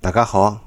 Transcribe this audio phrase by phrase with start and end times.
[0.00, 0.60] 大家好，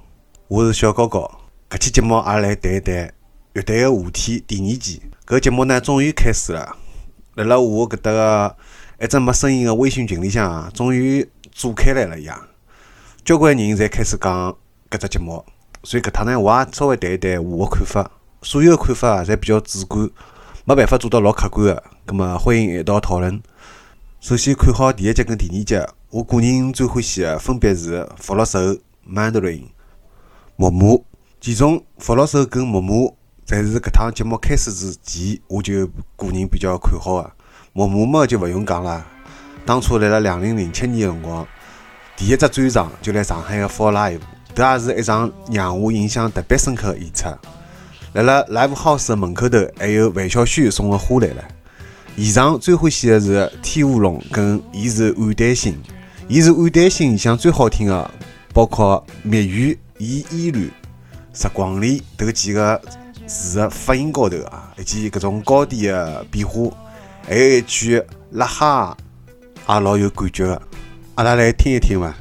[0.47, 1.29] 我是小高高。
[1.69, 3.13] 搿期节目也来谈一谈
[3.53, 5.01] 乐队个夏天第二季。
[5.27, 6.77] 搿节目呢，终于开始了。
[7.35, 8.57] 辣辣我搿搭个
[9.01, 12.47] 一直没声音个微信群里向啊，终于炸开来了一样。
[13.23, 14.57] 交关人侪开始讲
[14.95, 15.43] 搿只节目，
[15.83, 18.11] 所以搿趟呢，我也稍微谈一谈我个看法。
[18.41, 20.09] 所有个看法啊，侪比较主观，
[20.63, 21.83] 没办法做到老客观个。
[22.05, 23.41] 葛末欢迎一道讨论。
[24.21, 28.77] 首先看好第一集跟第二集，我个人最欢喜个分别是福禄寿。
[29.07, 29.65] Mandarin、
[30.55, 31.05] 木木，
[31.39, 33.15] 其中福禄寿跟木木，
[33.45, 35.85] 侪是搿趟节目开始之前，我就
[36.15, 37.31] 个人比较看好个。
[37.73, 39.05] 木木嘛就勿用讲了，
[39.63, 41.47] 当初辣辣两零零七年个辰光，
[42.17, 44.21] 第一只专场就辣上海个 For Live，
[44.55, 47.25] 迭也是一场让我印象特别深刻的演出。
[48.13, 51.43] 辣辣 Live House 的门口头，还有范晓萱送个花来了。
[52.17, 55.77] 现场最欢喜的是天舞龙跟伊是暗淡星，
[56.29, 58.11] 伊是暗淡星里向最好听的。
[58.53, 60.61] 包括蜜语、伊依然、
[61.33, 62.81] 时光里迭几个
[63.27, 66.71] 字的发音高头啊，以及搿种高低的变化，
[67.27, 68.01] 还有一句
[68.31, 68.95] 啦哈，
[69.67, 70.61] 也老有感觉的，
[71.15, 72.15] 阿拉来听一听伐。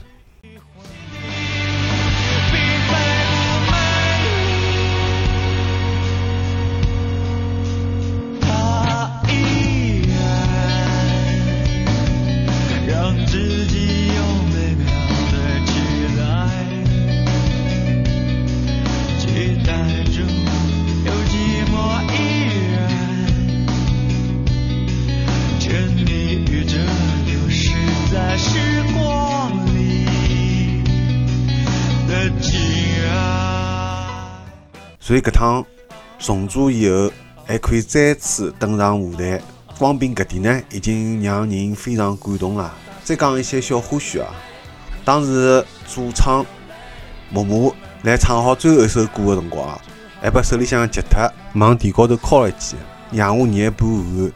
[35.06, 35.62] 所以搿趟
[36.18, 37.12] 重组以后，
[37.44, 39.38] 还可以再次登上舞台，
[39.78, 42.72] 光凭搿点呢，已经让人非常感动了。
[43.04, 44.28] 再讲一些小花絮啊，
[45.04, 46.42] 当时主唱
[47.28, 47.74] 木木
[48.04, 49.78] 来唱好最后一首歌的辰光，
[50.22, 52.74] 还把手里向吉他往地高头敲了一记，
[53.12, 54.32] 让我捏一把汗。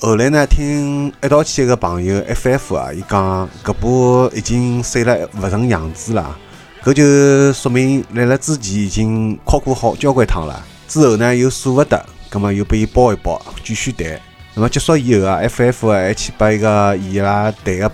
[0.00, 6.36] 后来呢，听一道去一个朋友 FF 啊，伊讲搿部已经碎了勿成样子了。
[6.84, 14.20] 搿就说明辣辣之前已经敲过好交关趟了，之后呢又舍勿得，葛末又拨伊包一包，继续弹。
[14.54, 17.88] 那么结束以后啊，FF 还去把一个伊拉弹个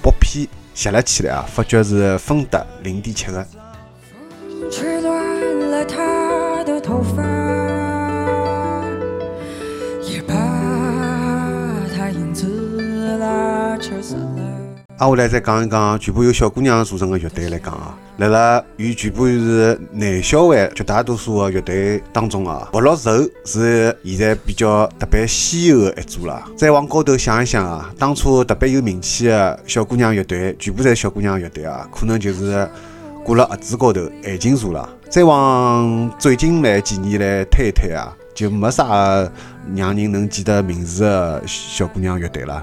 [0.00, 0.46] 薄片
[0.76, 3.44] 拾了起来啊，发觉是分得零点七个。
[4.70, 7.22] 吹乱了他的头发，
[10.04, 10.34] 也把
[11.96, 12.46] 他影子
[13.18, 14.42] 拉扯散了。
[14.98, 17.98] 啊，我来再讲一讲全部由小姑娘组成的乐队来讲啊。
[18.20, 23.10] 辣辣与全部是男小孩绝大多数的乐队当中啊，福禄寿
[23.46, 26.44] 是现在比较特别稀有的一组了。
[26.54, 32.68] 再往高头想一想啊，当初特别有名气的小姑娘乐队，全部侪小姑娘乐队啊，可能就是
[33.24, 34.86] 挂了盒子高头爱情树了。
[35.08, 38.84] 再往最近来几年来推一推啊，就没啥
[39.74, 42.62] 让人能记得名字的小姑娘乐队了。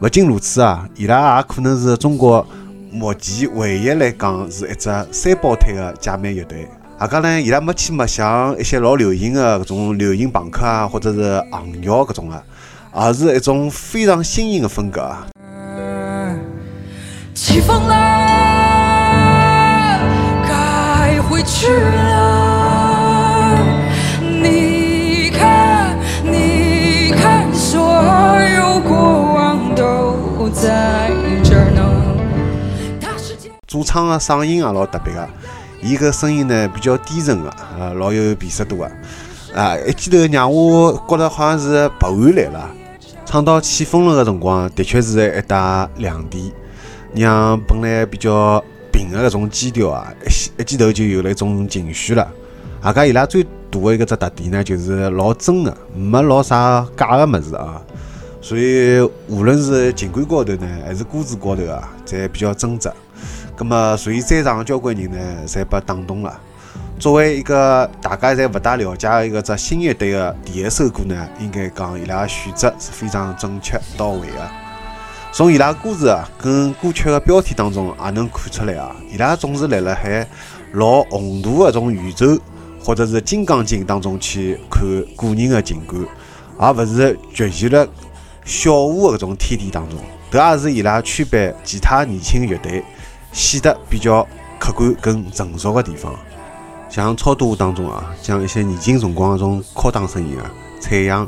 [0.00, 2.46] 勿仅如此啊，伊拉也可能是中国。
[2.92, 12.42] 目前唯一来讲是一只三胞胎的姐妹乐队，阿讲呢，伊拉没去没像一些老流行的搿种流行朋克啊，或者是行谣搿种啊，
[12.90, 15.26] 而是一种非常新颖的风格啊。
[17.32, 17.94] 起风了，
[20.46, 23.56] 该回去了。
[24.20, 31.10] 你看，你看，所有过往都在。
[33.72, 35.26] 主唱的嗓音也老特别个，
[35.80, 38.84] 伊搿声音呢比较低沉个，呃，老有辨识度个，
[39.54, 42.68] 啊，一记头让我觉得好像是白完来了。
[43.24, 46.52] 唱到起风了个辰光，的确是一大亮点，
[47.14, 48.62] 让本来比较
[48.92, 52.30] 平的搿种基调啊，一一记头就有了一种情绪了。
[52.82, 57.80] 啊，搿伊拉最大的一个只特点呢，就是老真个，没老啥假个物事啊。
[58.42, 62.92] 所以无论是情感高头呢，还是歌词高头啊，侪比较真挚。
[63.62, 66.36] 那么，所以在场的交关人呢，侪被打动了。
[66.98, 74.50] 作为一个大家侪勿大了解的一个只新乐队的第一首歌呢，应该讲伊拉选择是非常准确到位的。
[75.30, 80.26] 从伊拉歌词啊跟歌曲的标题当中也能看出来啊，伊拉总是辣辣海
[80.72, 82.36] 老宏大的种宇宙
[82.82, 84.82] 或者是金刚经当中去看
[85.16, 86.04] 个人的情感，
[86.58, 87.86] 而勿是局限了
[88.44, 89.96] 小屋的搿种天地当中。
[90.32, 92.82] 迭也是伊拉区别其他年轻乐队。
[93.32, 94.26] 显得比较
[94.58, 96.14] 客观跟成熟的地方。
[96.88, 101.26] 像超多当中啊，将一些年轻辰光的种敲打声音啊、采样，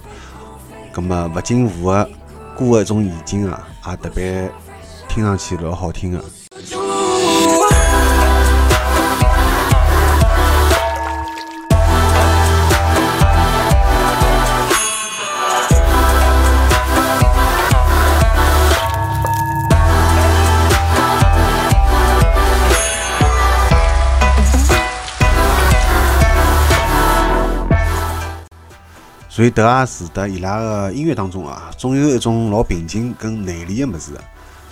[0.92, 2.08] 葛么不仅符合
[2.54, 4.50] 歌的一种意境啊，也特别
[5.08, 6.22] 听上去老好听的。
[29.44, 34.12] 所以，迭也是得伊拉个音乐当中啊，总有一种老平静跟内敛个物事，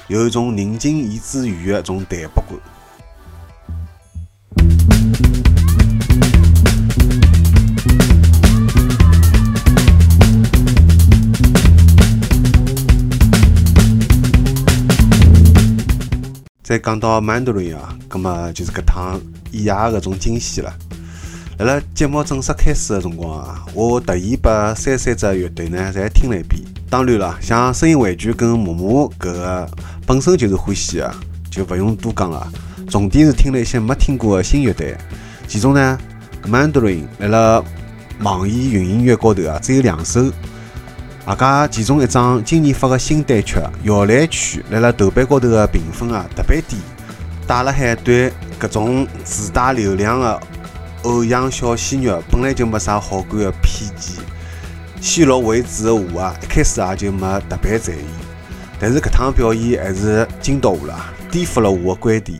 [0.08, 2.58] 有一种宁静以致远个种淡泊感。
[16.62, 19.20] 再讲到 Mandarin 啊，葛么就是搿趟
[19.50, 20.74] 以夜搿种惊喜了。
[21.62, 26.60] 辣辣节目正式开始的辰光啊，我特意把三三只乐队呢侪听了一遍。
[26.90, 29.70] 当然了，像声音玩具跟木木搿个
[30.04, 31.14] 本身就是欢喜的，
[31.48, 32.52] 就勿用多讲了。
[32.90, 34.96] 重点是听了一些没听过的新乐队，
[35.46, 35.96] 其中呢
[36.48, 37.64] ，Mandarin 辣辣
[38.22, 40.24] 网易云音乐高头啊只有两首，
[41.26, 46.76] 外加其中一张今年发的新单曲《摇篮曲》辣辣豆瓣高头的评分啊特别低，
[47.46, 50.40] 带了海对搿种自带流量的。
[51.02, 54.24] 偶像小鲜肉本来就没啥好感的偏见，
[55.00, 58.04] 先入为主的我啊，一开始也就没特别在意。
[58.78, 62.38] 但是搿趟表演还是惊到我了，颠覆了我的观点。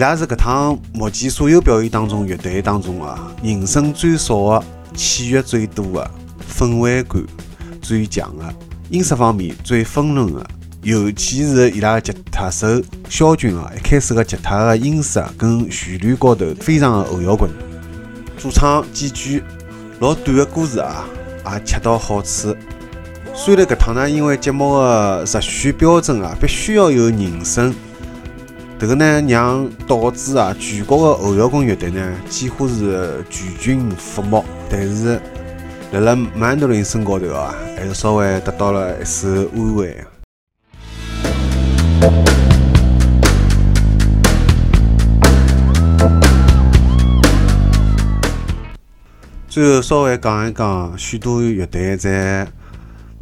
[0.00, 4.64] 伊拉是搿趟目前所有表演当中乐队当中啊，人声最少的、
[4.96, 6.10] 器乐最多的、
[6.50, 7.22] 氛围感
[7.82, 8.44] 最强的、
[8.88, 10.46] 音色方面最丰润的，
[10.80, 17.50] 尤其是伊拉的吉他手肖军啊，一开始个吉他的音色跟旋律高头非常的后摇滚，
[18.38, 19.42] 主唱几句
[19.98, 21.04] 老短的歌词啊，
[21.52, 22.56] 也恰到好处。
[23.34, 27.74] 虽然搿趟呢，因为节目的入选标准啊，必须要有人声。
[28.80, 34.42] 这个呢，让导致啊全国的后摇滚乐队呢几乎是全军覆没。
[34.70, 35.20] 但是，
[35.92, 40.02] 辣辣曼德林身高头啊，还是稍微得到了一丝安慰。
[49.46, 52.48] 最后，稍微讲一讲许多乐队在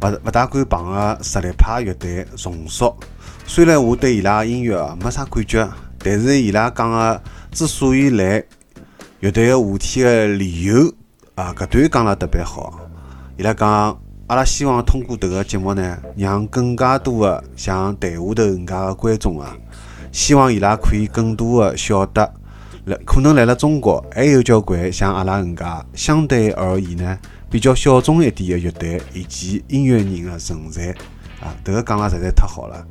[0.03, 2.95] 勿勿大敢碰的实力派乐队重塑。
[3.49, 5.67] 虽然我对伊拉音乐啊没啥感觉，
[5.97, 8.43] 但是伊拉讲的之所以来
[9.21, 10.93] 乐队的夏天的理由
[11.33, 12.79] 啊，搿段讲了特别好。
[13.37, 19.57] 伊拉讲，阿拉希望通过迭个节目呢，让更加多的像台下头搿能介的观众啊，
[20.11, 22.31] 希望伊拉可以更多的晓得，
[23.03, 25.65] 可能来了中国还有交关像阿拉搿能介
[25.95, 27.17] 相对而言呢
[27.49, 30.95] 比较小众一点的乐队以及音乐人的存在
[31.41, 32.85] 啊，迭个讲了实在太好了。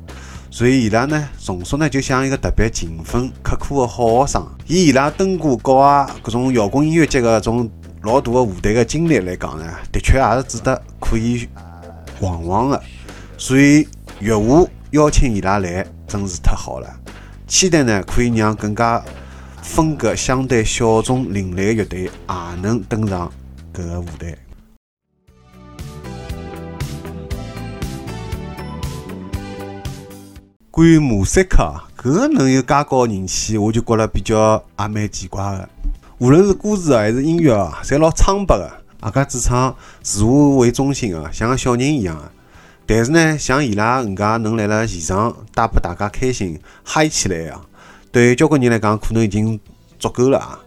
[0.51, 4.47] 所以伊拉呢，重塑呢，就像一个特别勤奋、刻苦的好学生。
[4.67, 7.69] 以伊拉登过国外各种摇滚音乐节的种
[8.01, 11.47] 老大的舞台的经历来讲呢，的确也是值得可以
[12.19, 12.81] 望望的。
[13.37, 13.87] 所以
[14.19, 16.87] 月下邀请伊拉来，真是太好了。
[17.47, 19.03] 期待呢，可以让更加
[19.61, 22.11] 风格相对小众、另类的乐队也
[22.61, 23.31] 能登上
[23.73, 24.35] 搿个舞台。
[30.79, 35.69] 关于马赛克，搿个能有介高人气，我就觉着比较也蛮奇怪个。
[36.19, 38.71] 无论是歌词还是音乐啊，侪老苍白个，
[39.01, 42.31] 阿家主唱自我为中心个，像个小人一样个。
[42.85, 47.59] 但是呢，像伊拉搿能介能辣辣现场带拨大家开心、嗨起来啊，
[48.09, 49.59] 对于交关人来讲，可能已经
[49.99, 50.57] 足够了啊。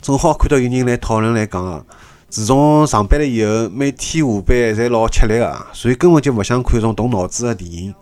[0.00, 1.84] 正好看到有人来讨论来讲，
[2.30, 7.94] 自从上班了以后，每天下班侪老吃力个，所以根本就勿想看种动脑子个电影。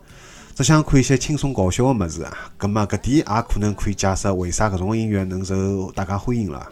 [0.58, 6.68] 只想看一些轻松搞笑的物事啊，葛末搿点也可能可以解释为啥搿种音乐能受大家欢迎了。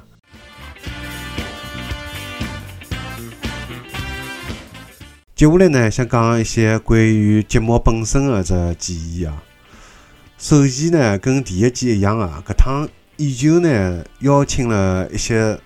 [5.36, 9.40] 接下来呢，想讲一些关于节目本身的只建议啊。
[10.36, 12.88] 首先呢，跟第一季一样啊，搿趟
[13.18, 15.56] 依旧呢邀请了一些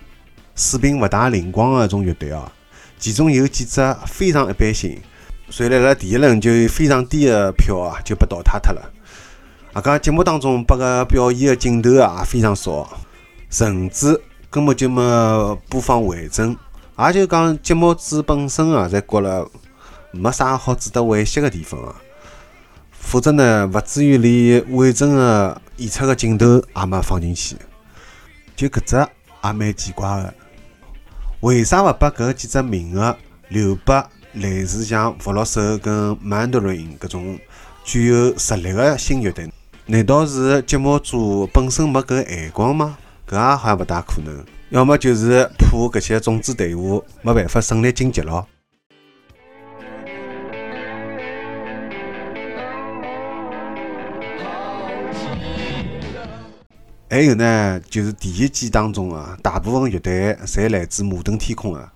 [0.55, 2.53] 水平勿大灵光的种乐队啊，
[2.99, 5.01] 其中有几只非常一般性。
[5.51, 8.81] 所以辣辣第一轮就非常低的票啊，就被淘汰脱了。
[9.73, 12.89] 啊，搿节目当中拨个表演的镜头啊非常少，
[13.49, 15.01] 甚至根本就没
[15.67, 16.55] 播放完整。
[16.97, 19.45] 也就讲节目组本身啊，侪觉了
[20.11, 21.95] 没啥好值得惋惜的地方啊。
[22.91, 27.57] 否则呢，勿至于连完整的演出的镜头也没放进去。
[28.55, 30.33] 就搿只也蛮奇怪的，
[31.41, 33.17] 为啥勿把搿几只名额
[33.49, 34.01] 留拨
[34.33, 37.37] 类似像福禄寿跟 Mandarin 搿种
[37.83, 39.51] 具有实力的新乐队？
[39.87, 42.97] 难道是节目组本身没搿眼光吗？
[43.27, 44.45] 搿也好像勿大可能。
[44.69, 48.47] 要么就是怕搿些种子队伍没办法顺利晋级咯。
[57.09, 61.91] 还有呢，就是第一季当中啊，大部分乐队侪来自摩登天空啊。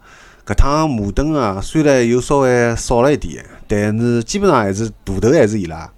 [0.45, 5.89] 搿趟摩登啊，虽然有稍微少了一点，但是基本上还是大头还是伊拉。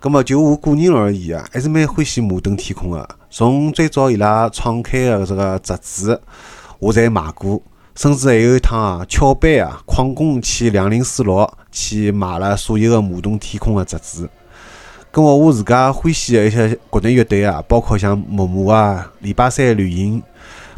[0.00, 3.06] 葛末就我个人而言啊，还是蛮欢喜摩登天空个。
[3.30, 6.18] 从最早伊拉创刊个这个杂志，
[6.78, 7.62] 我侪买过，
[7.94, 14.28] 甚至还有一趟啊，翘班啊，旷工去两零四六去买了所有个摩登天空个杂志。
[15.12, 20.22] 咁么我自家欢喜的一些国内乐队啊，包括像木木啊、礼拜三旅行、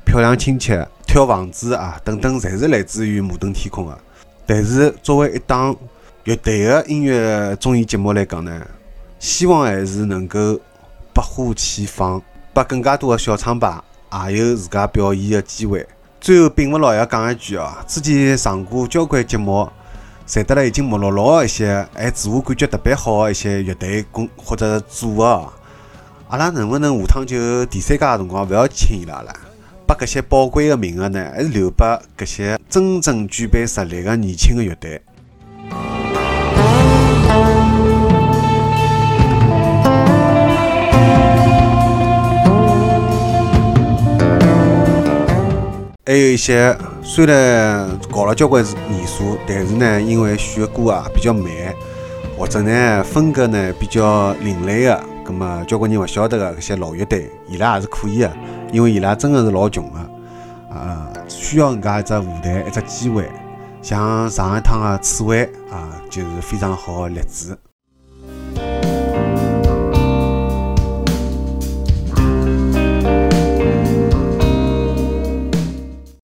[0.05, 0.73] 漂亮亲戚、
[1.15, 3.97] 跳房子啊等等，侪是来自于摩登天空的。
[4.45, 5.73] 但是作为一档
[6.25, 8.61] 乐队的音乐综艺节目来讲呢，
[9.21, 10.59] 希望还是能够
[11.15, 12.21] 百花齐放，
[12.53, 13.81] 拨更加多的小厂牌
[14.29, 15.87] 也有自家表演的机会。
[16.21, 19.69] 最后，摒勿牢要讲一句啊，之前上过交关节目。
[20.27, 25.53] 赚得了已经没落落的一些，还自我感觉特别好的一些乐队公或者组合，
[26.29, 29.33] 阿拉能不能下趟就第三家的辰光勿要请伊拉了，
[29.87, 31.87] 把搿些宝贵的名额呢，还是留拨
[32.17, 35.01] 搿些真正具备实力的年轻的乐队。
[46.07, 51.51] 还有一些虽然搞了交关年数，但是呢，因为选的歌啊比较慢，
[52.39, 58.37] 或者呢风格呢比较另类的，葛么交关人勿晓得的搿些老乐队，伊拉也是可以的，
[58.73, 59.99] 因为伊拉真的是老穷的，
[60.75, 63.31] 啊，需要搿介一只舞台，一只机会。
[63.83, 67.59] 像上一趟的刺猬啊，就是非常好的例子。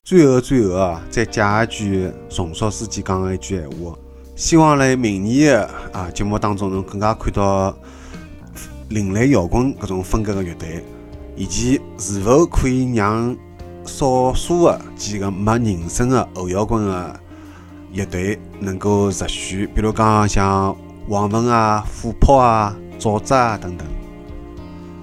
[0.03, 3.95] 最后，最后啊，再借一句宋少书记讲的一句闲话，
[4.35, 7.77] 希望辣明年的啊节目当中，能更加看到
[8.89, 10.83] 另类摇滚搿种风格的乐队，
[11.37, 13.37] 以及是否可以让
[13.85, 17.21] 少数的几个没人声的后摇滚的
[17.93, 20.77] 乐队能够入选，比如讲像
[21.09, 23.87] 王文啊、虎扑啊、沼泽啊等等。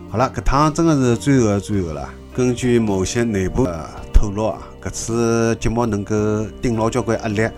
[0.10, 2.10] 好了，搿趟真的是最后的最后了。
[2.36, 4.60] 根据某些内部的透露啊。
[4.80, 6.16] 搿次节目能够
[6.62, 7.50] 顶牢交关压力，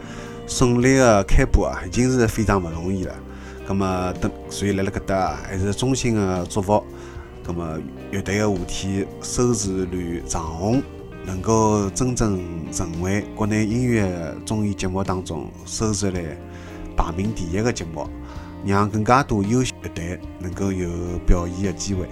[0.47, 3.13] 顺利的开播啊，已经是非常勿容易了。
[3.67, 3.85] 葛末
[4.19, 6.83] 等，所以辣辣搿搭还是衷心的祝福。
[7.45, 7.77] 葛末
[8.11, 10.81] 乐队的夏天收视率长虹，
[11.23, 12.39] 能够真正
[12.71, 16.35] 成为国内音乐综艺节目当中收视率
[16.97, 18.09] 排名第一的节目，
[18.65, 20.89] 让更加多优秀乐队能够有
[21.27, 22.07] 表演的机会。